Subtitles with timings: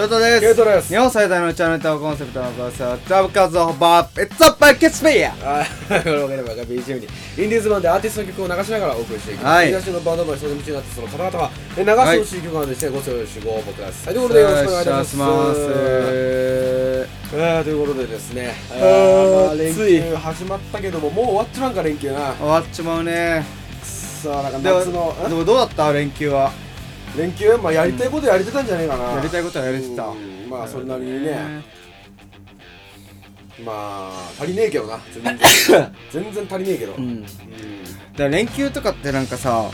[0.00, 0.40] ショートです。
[0.40, 0.88] ケイトです。
[0.88, 3.14] 日本最大のチャンネルタワーコンセプトのコンセプト。
[3.14, 5.66] ラブカズオバーペッツアッパーケツペイヤはい、
[6.02, 9.56] これわければ BGM にインディーズ版でアーティストの曲を流しながらお送りしていきます。
[9.56, 14.14] はい東のバンドマン、人の道になってその方々はえ流してほしい曲なのでですね、ご協力ご応募ください。
[14.14, 15.60] ということでよろしくお願いいたします。
[15.60, 19.96] えー、ということでですね、あ連つい。
[19.96, 22.32] 休始まったけども、もう終わっちまうんか連休な。
[22.36, 23.44] 終わっちまうね。
[23.82, 25.92] さあ、なんか夏のでもどうだった？
[25.92, 26.48] 連休は。
[26.48, 26.69] ん
[27.16, 29.04] 連休、まあやりたいことやれてたんじゃないかな。
[29.12, 30.04] やりたいことはやれてた。
[30.04, 30.48] うん。
[30.48, 31.64] まあそれなりにね、
[33.64, 35.38] まあ足りねえけどな、全然。
[36.10, 36.94] 全然足りねえけど。
[36.94, 37.02] うん。
[37.02, 37.22] うん。
[37.22, 37.34] だか
[38.18, 39.70] ら連休とかってなんかさ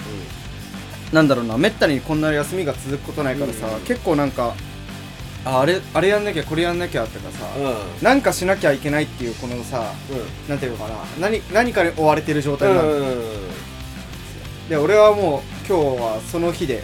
[1.12, 1.56] なんだろうな。
[1.56, 3.80] めったにこんな休みが続くことないからさ、うん。
[3.82, 4.54] 結構なんか
[5.44, 7.64] ああれあれやんなきゃこれやんなきゃとかさ、うん。
[7.64, 7.74] うん。
[8.02, 9.92] なんかしなきゃいけないっていうこのさ
[10.48, 10.94] なんていうのかな。
[11.20, 13.22] 何何かに追われてる状態になる、うん。
[14.66, 14.70] うん。
[14.70, 16.82] で俺はもう今日はその日で。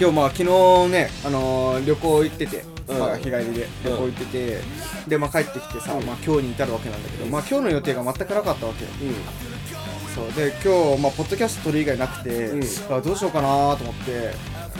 [0.00, 2.98] 今日まあ昨日ね、あのー旅行行ってて、うん。
[3.00, 4.60] まあ、日帰りで旅行行ってて、
[5.08, 6.06] で、まあ、帰ってきてさ、うん。
[6.06, 8.90] まあ、今日に至るわけなんだけど、まあ、今日の予定が全くなかったわけよ。
[9.02, 10.14] うん。
[10.14, 10.32] そう。
[10.34, 12.62] で今日、まあ、ポッドキャスト撮る以外なくて、うん。
[12.96, 14.32] あどうしようかなと思って。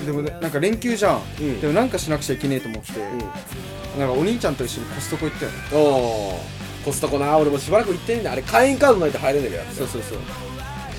[0.06, 1.61] でもねなんか連休じゃん、うん。
[1.61, 3.98] でもなんかしなくちゃいけねえと思って、うん。
[3.98, 5.59] なんかお兄ちゃんと一緒にコストコ行ったよね。
[5.72, 6.84] おー。
[6.84, 7.36] コストコな。
[7.36, 8.31] 俺もしばらく行ってんだ。
[8.31, 10.19] あれ会員カードないと入れないからそうそうそう。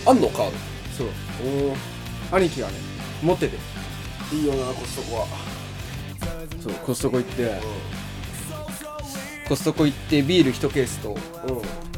[0.06, 0.52] あんのカー
[1.00, 1.08] そう。
[2.31, 2.73] ド兄貴がね
[3.23, 3.58] 持ってて。
[4.31, 5.28] おいいよなコストコは。
[6.61, 7.59] そうコストコ行って。
[9.47, 11.17] コストコ行ってビール1ケースとうん。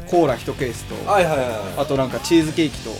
[0.08, 2.90] コーラ1ケースとはいはいはいあとなんかチーズケーキと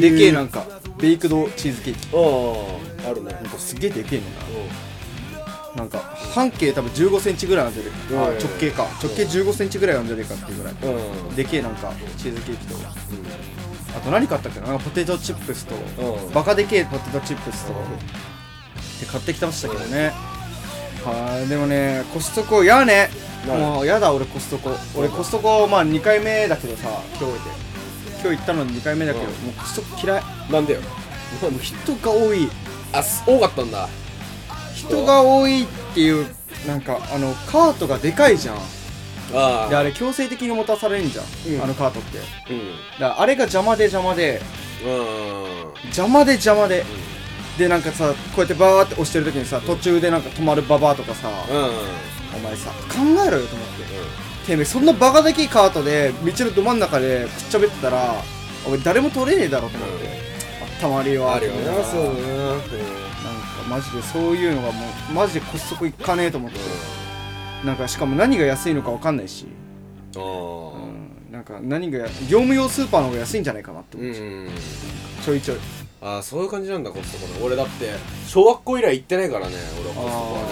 [0.00, 0.64] でけえなんか
[0.98, 2.16] ベイクドチーズケーキ。
[2.16, 3.32] うんあるね。
[3.32, 5.76] なんかすっげえでけえのな。
[5.76, 5.98] なんか
[6.34, 8.24] 半径多分1 5センチぐらいあるんじゃねえか。
[8.24, 8.38] あうん。
[8.38, 8.82] 直径か。
[9.02, 10.74] 直径1 5センチぐらいあるんじゃねえかっていうぐらい。
[10.74, 11.28] うん。
[11.28, 12.74] うんでけえなんかチーズケーキと
[13.96, 14.66] あと何買ったっけな？
[14.68, 16.32] なんかポテトチップスとうん。
[16.32, 17.72] バカでけえポテトチップスと
[19.00, 20.12] で買ってきてましたけどね。
[21.04, 23.08] はいでもねコストコやね。
[23.46, 24.70] 何もうやだ俺コストコ。
[24.96, 27.40] 俺コストコまあ2回目だけどさ今日で
[28.22, 29.30] 今日行ったの2回目だけどうん。
[29.30, 30.22] もうコストコ嫌い。
[30.50, 30.80] なんでよ？
[30.80, 32.48] もう人が多い。
[32.92, 33.88] あす多かったんだ。
[34.74, 36.26] 人が多いっていう
[36.66, 38.56] なんかあのカートがでかいじゃん
[39.34, 41.62] あであれ強制的に持たされんじゃん、うん。
[41.62, 42.18] あのカートって。
[42.18, 44.40] だかうんらあれが邪魔で邪魔で。
[44.84, 45.86] うん。
[45.86, 46.84] 邪魔で邪魔で、
[47.58, 51.56] でなんかさこうやってバーって押してる時にさ途中でなんか止まるババアとかさ、うん。
[51.56, 51.70] うん
[52.36, 54.46] お前さ考えろよと思って。
[54.46, 58.14] てめえそんなバカでけえカートで道のど真ん中でくっちゃべってたら
[58.64, 60.08] お前誰も取れねえだろと思って、
[60.78, 61.34] あたまりは。
[61.34, 62.68] あるよなそうだねなんか
[63.68, 66.58] マジでそういうのがもうマジでコストコ行かねえと思って、
[67.64, 69.46] なんかしかも何が安いのか分かんないし、
[70.14, 70.76] うんう
[71.28, 74.48] ん、なんか何が業務用スーパーの方が安いんじゃないかなって思っちゃう、うん。
[75.24, 75.58] ちょいちょい。
[76.00, 77.90] ああそういう感じなんだコストコね俺だって
[78.26, 80.46] 小学校以来行ってないからね俺はコストコはね。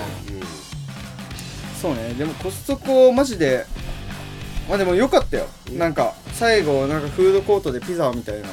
[1.80, 2.14] そうね。
[2.14, 3.66] でもコストコマジで
[4.68, 5.78] まあでもよかったよ、うん。
[5.78, 8.48] なんか最後なんかフードコートでピザみたいな。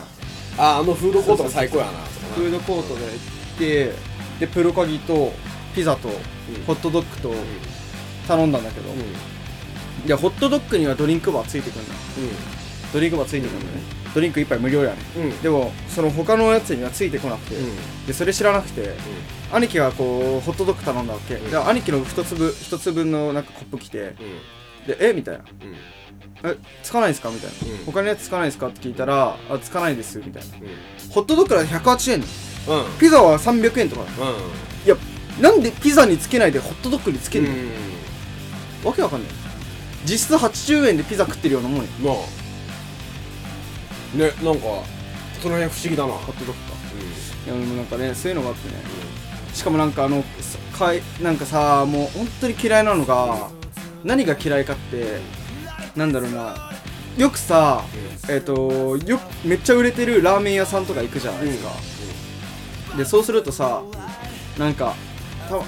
[0.57, 1.91] ああのフードコートが最高やな。
[2.35, 3.11] フードコートで行
[3.55, 3.93] って
[4.41, 5.31] でプロカギと
[5.73, 6.09] ピザと
[6.67, 7.33] ホットドッグと
[8.27, 8.99] 頼んだんだけど、うん。
[8.99, 9.05] うん
[10.03, 11.93] いやホットドッグにはドリンクバーついてくるの
[12.91, 13.81] ドリンクバーついてくるのね、
[14.15, 15.23] ドリンク1杯無料やねうん。
[15.25, 15.41] うん。
[15.43, 18.05] でもその他のやつにはついてこなくて、うん。
[18.07, 18.95] でそれ知らなくて
[19.53, 21.51] 兄貴がこうホットドッグ頼んだわけ、うん。
[21.51, 24.87] で兄貴の一粒一つ分のなんかコップ来てうん。
[24.87, 25.13] でえ？
[25.13, 25.43] みたいな。
[25.43, 26.51] うん。
[26.51, 26.57] え？
[26.81, 27.29] つかないですか？
[27.29, 27.85] みたいな、うん。
[27.85, 28.69] 他のやつつかないですか？
[28.69, 30.57] って聞いたらあつかないですみたいな。
[30.57, 30.59] う
[31.11, 32.19] ホットドッグだと180円。
[32.21, 32.23] ん。
[32.99, 34.07] ピザは300円とかうん。
[34.87, 34.95] いや
[35.39, 37.49] なんでピザにつけないでホットドッグにつけんの、
[38.83, 39.31] わけわかんない。
[40.05, 42.15] 実質80円でピザ食ってるようなもんよまあ。
[44.17, 44.61] ねなんか
[45.41, 46.13] その辺不思議だな。
[46.13, 46.71] ホットドッグか。
[47.45, 48.75] いやでもなんかねそういうのがあってね。
[49.53, 53.49] しかもなんかあのさかいなんかさもう本当に嫌いなのが
[54.03, 55.19] 何が嫌いかって
[55.95, 56.71] なんだろうな。
[57.17, 57.83] よくさ
[58.29, 61.71] えっ、とよめっちゃ売れてるラーメン屋さんとか行くじゃないですか、
[62.97, 63.83] でそうするとさ
[64.57, 64.95] なんか
[65.49, 65.61] た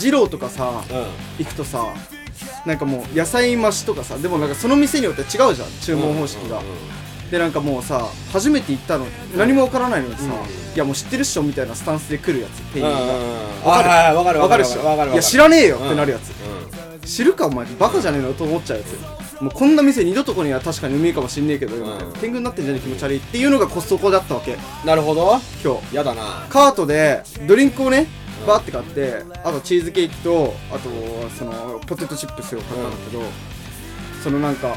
[0.00, 1.06] 二郎とかさうん。
[1.38, 1.94] 行くとさ
[2.68, 6.60] なんかもう野菜増しとかさでもなんかその店によって違うじゃん注文方式が、
[7.30, 9.06] でなんかもうさ初めて行ったの
[9.36, 10.30] 何もわからないのにさ、うん
[10.74, 12.90] いやもう知ってるっしょみたいなスタンスで来るやつ店員が。
[13.68, 14.16] わかる？
[14.16, 14.84] わかるわかるっしょ？
[14.84, 19.42] わかるいや知らねえよってなるやつ、う知るかお前バカじゃねえのと思っちゃうやつ。
[19.42, 21.74] もうこんな店二度とこには確かにうめえかもしんねえけど、
[22.20, 24.54] 天狗になってんじゃねえ気持ち悪いっていうのがコストコだったわけ。
[24.54, 25.38] んなるほど。
[25.64, 25.96] 今日。
[25.96, 26.46] やだな。
[26.50, 28.06] カートでドリンクをね
[28.46, 30.88] バーって買ってあとチーズケーキとあと
[31.36, 33.22] そのポテトチップスを買ったんだけど、
[34.22, 34.76] そのなんか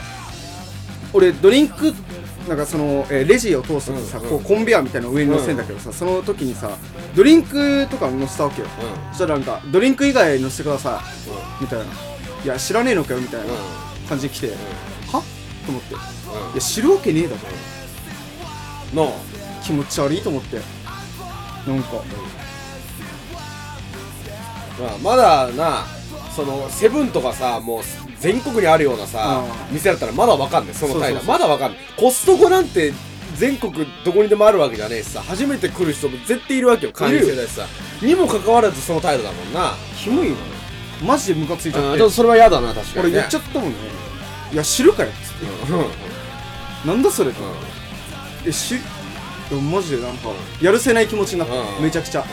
[1.14, 1.94] 俺ドリンク
[2.48, 6.76] なんかその、えーレジを通すとさ、うんこうコンベヤーみたいなの上に乗せてんだけどさ、その時にさ
[7.16, 8.68] ドリンクとか乗せたわけよ。
[8.68, 9.12] うん。
[9.12, 11.02] そしたらなんかドリンク以外乗せてくださ
[11.60, 11.62] い。
[11.62, 11.86] みたいな。
[11.86, 13.54] いや知らねえのかよみたいな
[14.10, 14.56] 感じで来て、は？
[15.12, 15.94] と思って。
[15.94, 15.98] い
[16.56, 17.36] や知るわけねえだ
[18.96, 19.06] ろ。
[19.06, 19.14] の
[19.64, 20.58] 気持ち悪いと思って。
[21.68, 21.92] なんか
[24.82, 25.86] まあまだな
[26.36, 27.82] そのセブンとかさもう
[28.20, 31.80] 全国にあるようなさう店だったらまだわかんないその態度まだわかんない。
[31.98, 32.94] コストコなんて
[33.36, 33.74] 全国
[34.04, 37.66] どこにでもあるわけじゃねえしさ初めて来る人も絶対いるわけよ会員制だしさ。
[38.02, 39.74] にもかかわらずその態度だもんな。
[39.98, 40.36] キモいよ
[41.06, 42.10] マジでムカついちゃって。
[42.10, 43.76] それは嫌だな確かに、ね、俺言っちゃったもんね。
[44.54, 45.10] いや知るかよ。
[45.10, 45.80] っつってうん。
[45.80, 45.86] うん
[46.86, 47.42] なんだそれと。
[48.46, 48.80] えし
[49.50, 50.30] でもマジでなんか
[50.62, 51.84] やるせない気持ちになった、うん。
[51.84, 52.26] めちゃくちゃ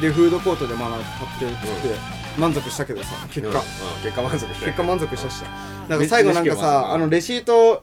[0.00, 1.02] でフードコートでまあ買っ
[1.38, 1.98] て食って、
[2.38, 3.64] 満足したけどさ結果、うん。
[4.02, 5.16] 結果満足して結果満足。
[5.16, 5.42] したし。
[5.88, 7.82] なんか最後なんかさあのレシート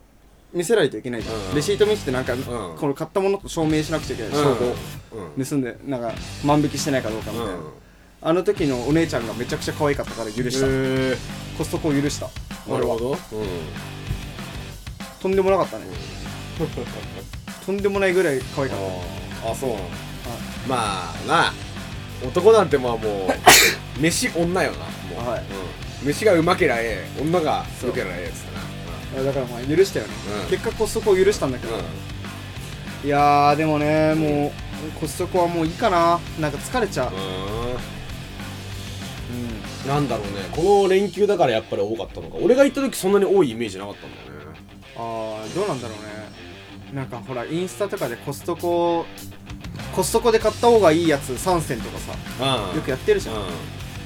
[0.54, 1.56] 見せないといけないじゃん、うん。
[1.56, 2.38] レシート見せてなんか、ん。
[2.44, 4.44] この買ったものと証明しなくちゃいけない、うん。
[4.44, 4.66] 証拠
[5.36, 5.46] うん。
[5.46, 6.14] 盗んでなんか
[6.46, 7.54] 万引きしてないかどうかみたいな、
[8.22, 10.68] あの時のお姉ちゃんがめちゃくちゃ可愛かったから許した、
[11.58, 12.26] コストコを許した。
[12.26, 12.32] な
[12.68, 12.80] 俺は。
[12.82, 13.18] るほど、うん、
[15.22, 15.86] とんでもなかったね。
[17.66, 18.80] とんでもないぐらい可愛かっ
[19.46, 19.82] ああそうなの
[20.68, 21.54] まあな
[22.26, 23.32] 男なんてまあもう
[24.02, 25.44] 飯女よなもう、はい。
[26.02, 27.22] うん、飯がうまけりゃええ。
[27.22, 30.50] 女がよけりゃええっつってただからまあ許したよね、うん。
[30.50, 31.84] 結果コストコを許したんだけど、な、
[33.04, 34.52] いやーでもねも
[34.88, 36.20] うコストコはもういいかな。
[36.40, 37.12] なんか疲れちゃう、
[39.86, 39.90] うん。
[39.90, 40.32] なんだろうね。
[40.52, 42.38] この連休だからやっぱり多かったのか。
[42.42, 44.60] 俺が行った時そんなに多いイメージなかったんだよね。
[44.98, 46.28] ああどうなんだろうね。
[46.94, 49.06] なんかほらインスタとかでコストコ
[49.98, 52.14] コストコで買った方がいいやつ3選とかさ
[52.70, 52.76] うん。
[52.78, 53.36] よくやってるじゃん,、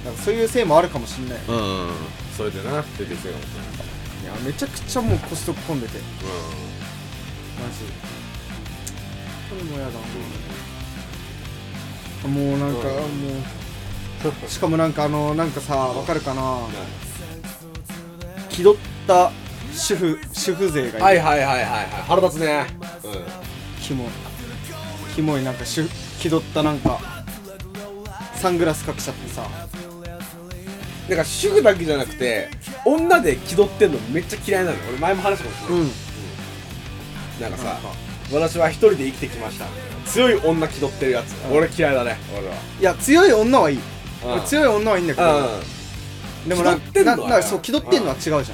[0.06, 1.40] なんかそういうせいもあるかもしんない。
[1.50, 1.64] うんうん。
[1.64, 1.92] うん
[2.38, 4.26] それでな出てきたよい。
[4.26, 5.98] やめちゃくちゃもうコストコ混んでて。
[5.98, 6.04] マ
[7.76, 7.84] ジ。
[9.50, 9.92] これもやだ
[12.30, 12.58] もう。
[12.58, 13.42] なんか、うんも
[14.48, 14.50] う。
[14.50, 16.60] しかもなんかあのなんかさわかるかな？
[18.50, 19.30] 気取った
[19.74, 21.86] 主婦主婦勢がいる、はいはいはいはいはい。
[22.08, 22.66] 腹立つね。
[23.82, 24.08] キモい
[25.16, 27.00] キモいなんかしゅ気取ったなんか
[28.36, 29.44] サングラスかけちゃってさ。
[31.10, 32.48] なんか主婦だけじゃなくて
[32.86, 35.92] 女で気取ってんのめっちゃ嫌いなの俺前も話したかもしれない、ん。
[37.42, 37.80] なんかさ
[38.32, 39.66] 私は一人で生きてきました。
[40.06, 41.58] 強い女気取ってるやつ、うん。
[41.58, 42.18] 俺嫌いだね。
[42.38, 44.46] 俺はいや強い女はいい、うん。
[44.46, 45.28] 強い女はいいんだけど、
[46.48, 48.46] でもなん気取ってんのはななんかそう気取ってんのは違うじゃん、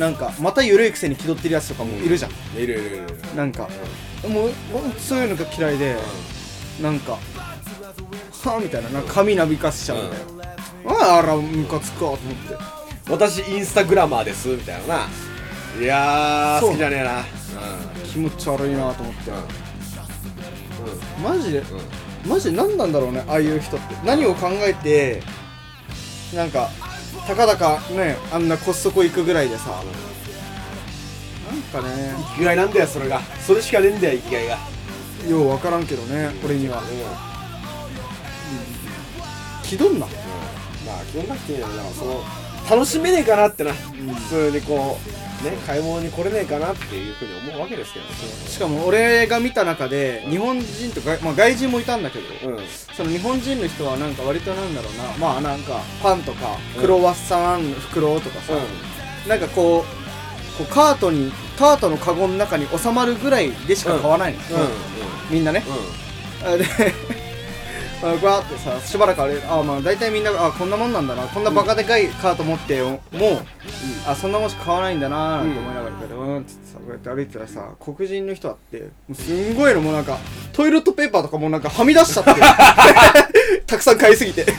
[0.00, 2.30] なんかまた緩いくせに気取ってるやつとかもいるじゃん、
[2.60, 3.06] いるいるいるいる。
[3.36, 3.68] なんか
[4.28, 5.96] もう俺そういうのが嫌いで、
[6.82, 12.56] なんかはあみたいななんか髪なびかせちゃうみたいな、ああらムカつくわと思って。
[13.10, 15.08] 私インスタグラマーですみたいなな。
[15.80, 16.70] いやーそう。
[16.70, 17.24] 好きじゃねえな。
[18.10, 19.34] 気持ち悪いなと思って、う
[21.20, 21.22] ん。
[21.22, 21.62] マジで？
[22.26, 23.94] マジで何なんだろうねああいう人って。
[24.06, 25.22] 何を考えて
[26.34, 26.70] なんか
[27.26, 29.82] たかだかねあんなコストコ行くぐらいでさ
[31.74, 32.14] かね。
[32.36, 33.20] 生きがいなんだよそれが。
[33.44, 34.58] それしかねえんだよ生きがいが。
[35.28, 36.78] よう分からんけどね俺には。
[36.80, 36.86] うん。
[39.62, 40.06] 気取んな。
[40.06, 40.12] ま
[41.00, 42.22] あ基本なくていいよだからその
[42.70, 44.98] 楽しめねえかなってな、普通にこ
[45.42, 52.58] うね買い物に来れねえかなっていうふうに思うわけですけどしかも俺が見た中で日本人とか、まあ、外人もいたんだけどうん。
[52.94, 55.04] その日本人の人はなんか割となんだろうな。
[55.18, 58.54] まあなんかパンとかクロワッサン袋とかさ、
[59.28, 64.38] なんかこうこうカートにカートのカゴの中に収まるぐらいでしか買わないの、
[65.30, 65.64] みんなね。
[66.44, 66.52] うん。
[66.54, 66.64] あで
[68.04, 71.22] うやってさしばらくあれあまあ大体みんなあこんなもんなんだな。
[71.22, 73.00] こんなバカでかいカート持ってもう、
[74.06, 80.18] あそんなもんしか買わないんだなーなんて思いながらけどうんってさこうやって歩いてたらさ黒人の人あってもうすんごいのもうなんか
[80.52, 82.32] トイレットペーパーとかもうなんかはみ出しちゃって
[83.66, 84.44] たくさん買いすぎて。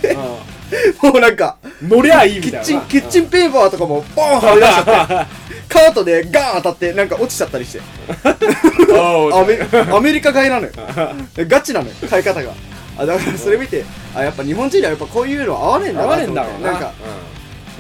[1.04, 2.64] もうなんか乗りゃいいみキたいな。
[2.64, 5.45] ッチンキッチンペーパーとかもボーンはみ出しちゃって
[5.76, 7.80] カートでガーン当たってなんか落ちちゃったりして。
[7.80, 7.82] ン
[9.34, 9.60] アメ
[9.94, 10.74] アメリカ買いなのよ。
[11.36, 12.54] ガチなのよ買い方が。
[12.98, 13.84] あだからそれ見て
[14.16, 16.52] あやっぱ日本人にはやっぱこういうの合わねえんだ合わなと思って。
[16.54, 16.72] ねえんだろうな。
[16.72, 16.94] なんか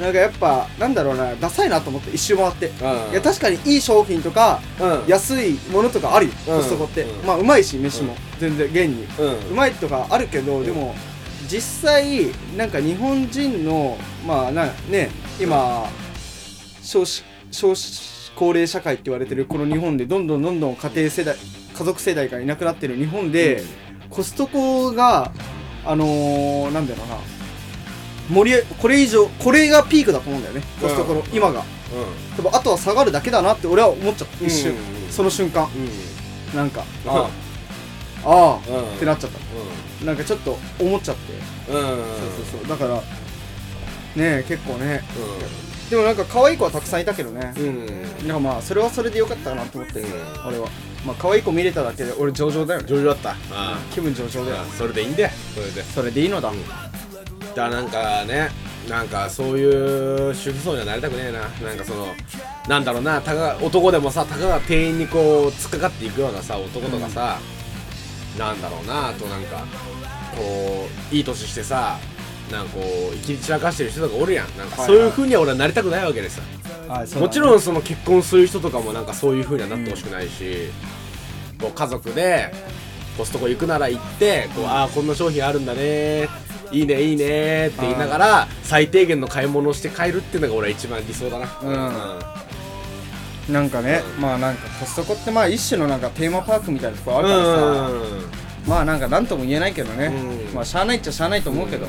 [0.02, 2.68] なんかやっぱなんだろうなダサいなと思って一周回って。
[2.68, 2.72] う
[3.10, 3.12] ん。
[3.12, 5.04] いや確かにいい商品とかうん。
[5.08, 6.58] 安いものとかあるようん。
[6.58, 7.04] コストコって。
[7.04, 7.26] うん。
[7.26, 9.08] まあうまいし飯も全然現に。
[9.18, 9.52] うん。
[9.52, 10.94] うまいとかあるけどでも
[11.48, 13.98] 実際なんか日本人の
[14.28, 15.88] まあなね今
[16.82, 17.24] 少子
[17.56, 21.36] 少子高齢社会って言われてるこの日本でどんどんどんどん家庭世代
[21.74, 23.62] 家族世代がいなくなってる日本で、
[24.10, 25.32] コストコが
[25.86, 27.18] あのー、なんだろうな。
[28.30, 30.62] 盛りこれ以上これがピークだと思うんだよね。
[30.82, 31.26] コストコの、うん。
[31.34, 31.64] 今が。
[32.38, 34.46] 多分あとは下がるだけだなって俺は思っちゃった。
[34.46, 34.78] 一瞬、うん。
[34.78, 35.70] うんうんその瞬間。
[36.54, 36.58] うん。
[36.58, 37.30] なんかあ
[38.24, 38.30] あ。
[38.30, 38.96] あ、うん。
[38.96, 40.06] ってなっちゃった。
[40.06, 41.34] なんかちょっと思っちゃって、
[41.72, 41.78] うん。
[41.78, 41.98] うんそう
[42.52, 42.68] そうそう。
[42.68, 43.02] だからね
[44.16, 45.04] え結構ね
[45.90, 48.28] でもなんか可愛い子はたくさんいたけどね、うん。
[48.28, 50.08] なんかまあそれはそれでよかったかなと思って、うん。
[50.48, 50.68] 俺は。
[51.06, 52.88] まあ可愛い子見れただけで俺上々だよね。
[52.88, 53.36] 上々だった。
[53.52, 54.64] あ気分上々だよ。
[54.64, 55.30] あそれでいいんだよ。
[55.54, 55.84] それで。
[55.84, 56.56] それでいいのだ、だ
[57.56, 58.50] からなんかね
[58.90, 61.42] なんかそういう主婦層にはなりたくねえな。
[61.68, 62.08] なんかその
[62.68, 67.38] なんだろうなたか男でもさたかが店員にこう突っかかっていくようなさ男とかさ、
[68.40, 69.64] なんだろうなあとなんか
[70.36, 72.00] こういい年してさ
[72.52, 74.58] なんかこう生き散らかしてる人とかおるやん。
[74.58, 76.44] なんかはいそういう風には俺はなりたくないわけですよ、
[76.88, 77.22] はいそうだね。
[77.28, 80.70] もちろんその結婚する人とかもなんかそういう風にはなってほしくないし、
[81.60, 82.54] こう家族で
[83.18, 86.28] コストコ行くなら行ってこうああこんな商品あるんだね
[86.72, 91.48] いいねいいねって言いながら最低限の買い物をして帰るっていうのが俺は一番理想だな。
[91.64, 93.54] うん。
[93.54, 94.22] なんかね、うん。
[94.22, 100.56] まあなんかコストコってまあ一種のなんかテーマパークみたいなところあうるからさ、んまあなんか何とも言えないけどね、うん。
[100.56, 101.88] まあしゃあないっちゃしゃあないと思うけど、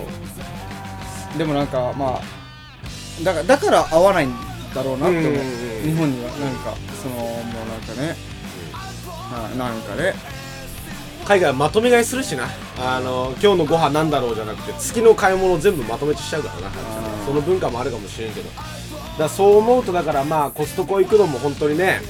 [1.39, 4.35] でもなんかまあだからだから合わないん
[4.75, 5.39] だろうなって思う、うん
[5.87, 8.17] 日本にはなんかそのもうなんかね、
[9.57, 10.15] ななんかね。
[11.25, 12.47] 海外はまとめ買いするしな。
[12.79, 16.69] あの今日のご飯なんだろうじゃなくて月の買い物全部まとめしちゃうからな。
[16.69, 17.27] ー。
[17.27, 18.51] その文化もあるかもしれんけど。
[19.19, 22.01] だそう思うとだからまあコストコ行くのも本当にね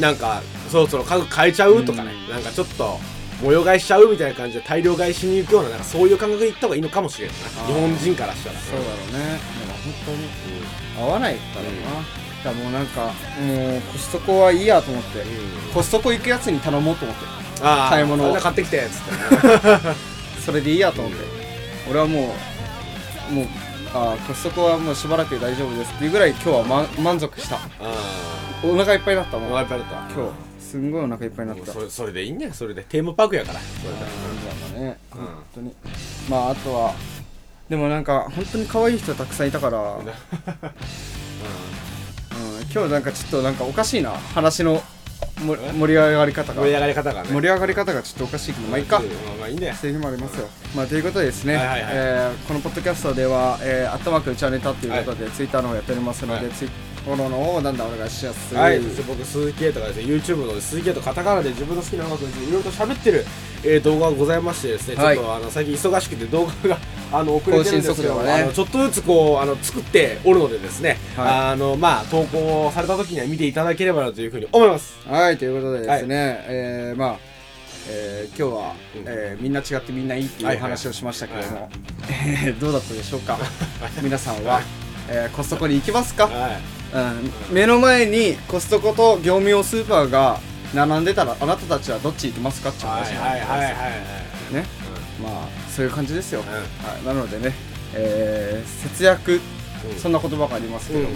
[0.00, 2.98] なんかそろそろ家具変えちゃうとかね、なんかちょっと
[3.42, 7.36] 模様替えしちゃうみたいな感じで大量買いしに行くようななんかそういう感覚で行った方がいいのかもしれんな。
[7.36, 7.66] あー。
[7.66, 8.58] 日本人からしたら。
[8.58, 9.12] そうだろうね。
[9.12, 12.04] でも本当に合わないからな、だか
[12.44, 15.26] らもうなんかもうコストコはいいやと思って、うん。
[15.74, 17.24] コストコ行くやつに頼もうと思って。
[17.60, 18.34] 買い物を。
[18.36, 19.90] 買ってきてっつって
[20.44, 21.18] それでいいやと思って、
[21.90, 22.34] 俺はも
[23.30, 23.46] うもう
[23.94, 27.56] あーコストコはもうしばらく大丈夫ですっていうぐらい今日は、ま、満足した。
[27.56, 27.60] あ
[28.62, 30.14] お腹いっぱいになったあもんお腹いっぱいだった。
[30.14, 30.45] 今日
[30.76, 31.72] すんごいお腹いっぱいになった。
[31.72, 32.52] それそれでいいんだよ。
[32.52, 32.82] それで。
[32.82, 33.60] テーマパークやから。
[33.60, 34.00] それだ
[34.78, 35.18] ね、うん。
[35.18, 35.74] 本当に。
[36.28, 36.94] まああとは
[37.70, 40.04] でもなんか本当に可愛い人たくさんいたから、 うん、
[42.72, 44.82] 今日なんかちょっとなんかおかしいな話の
[45.40, 45.56] 盛
[45.86, 46.60] り上がり方が。
[46.60, 47.28] 盛り上がり方がね。
[47.30, 48.98] 盛り上がり方がちょっとおかしいけどまあいいか。
[49.00, 49.08] まあ
[49.40, 49.74] まあいいんだよ。
[49.74, 50.48] 制限もありますよ。
[50.74, 51.90] まあ、ということでですね、はいはいはい。
[51.92, 56.54] えーこのポッドキャストでは、えー、アットマークうちはネタということで、ツイッターの方やっておりますので、はい。
[56.54, 56.68] ツイ
[57.06, 58.54] フォローの方をなんだお願いします。
[58.54, 63.24] はい、そして僕、鈴木圭とかですね、YouTube の鈴木圭とカタカナで自分の好きな音楽についていろいろと喋ってる、
[63.64, 65.16] えー動画がございましてですね、はい。
[65.16, 66.78] ちょっとあの最近忙しくて動画が
[67.12, 68.32] あの遅れてるんですけど、ね。
[68.32, 71.28] あのちょっとずつこうあの作っておるのでですね、はい。
[71.52, 74.96] あのまあ投稿された時には見ていただければなというふうに思います。
[75.08, 77.16] はい、ということでですね、えーまあ、
[77.88, 79.04] えー今日は、うん。
[79.06, 81.68] えーみんな違ってみんないいっていうお話をしましたけども、
[82.10, 83.38] えー どうだったでしょうか？
[84.02, 84.60] 皆さんは、
[85.08, 86.60] えーコストコに行きますか、はい。
[86.96, 90.40] うん、目の前にコストコと業務用スーパーが
[90.74, 94.54] 並んでたらあなたたちはどっち行きますかっていうはい話なんですはいはいはいはい。
[94.54, 94.64] ね。
[95.22, 96.46] まあそういう感じですよ、うん。
[96.52, 96.58] は
[96.98, 97.54] い、なのでね、
[97.94, 99.32] えー節約。
[99.32, 99.98] うん。
[99.98, 101.12] そんな言葉がありますけども、うん。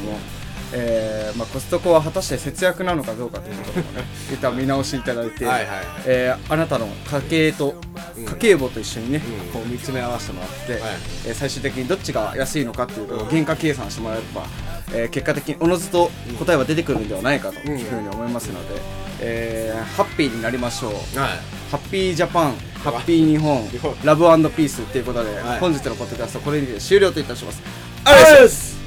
[0.73, 5.67] えーまあ、コストコは果たして節約なのかどうかというところをね一旦見直していただいて、はいはい。
[6.07, 7.75] えーあなたの家計と
[8.17, 8.25] うん。
[8.25, 9.53] 家計簿と一緒にね、うん。
[9.53, 10.81] こう見つめ合わせてもらって、はい。
[11.27, 14.45] えー最終的にどっちが安いのかっていうのを原価計算してもらえば、
[14.93, 18.81] えー結果的におのずと答えは出てくるんではないかというふうに思いますので、
[19.21, 20.93] えーハッピーになりましょう。
[20.93, 21.01] はい。
[21.71, 27.63] ハッピージャパン、ハッピー日本日本、ラブピースということで、はい本日のポッドキャストこれにて終了といたします。
[28.05, 28.80] ありがとうございます。